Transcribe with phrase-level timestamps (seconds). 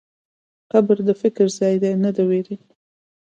[0.71, 2.55] قبر د فکر ځای دی، نه د وېرې.